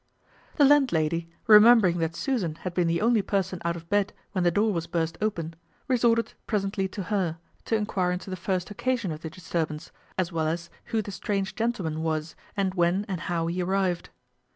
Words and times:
The 0.55 0.65
landlady, 0.65 1.29
remembering 1.45 1.99
that 1.99 2.15
Susan 2.15 2.55
had 2.55 2.73
been 2.73 2.87
the 2.87 3.01
only 3.01 3.21
person 3.21 3.61
out 3.63 3.75
of 3.75 3.87
bed 3.87 4.13
when 4.31 4.43
the 4.43 4.49
door 4.49 4.73
was 4.73 4.87
burst 4.87 5.15
open, 5.21 5.53
resorted 5.87 6.33
presently 6.47 6.87
to 6.87 7.03
her, 7.03 7.37
to 7.65 7.75
enquire 7.75 8.11
into 8.11 8.31
the 8.31 8.35
first 8.35 8.71
occasion 8.71 9.11
of 9.11 9.21
the 9.21 9.29
disturbance, 9.29 9.91
as 10.17 10.31
well 10.31 10.47
as 10.47 10.71
who 10.85 11.03
the 11.03 11.11
strange 11.11 11.53
gentleman 11.53 12.01
was, 12.01 12.35
and 12.57 12.73
when 12.73 13.05
and 13.07 13.21
how 13.29 13.45
he 13.45 13.61
arrived. 13.61 14.09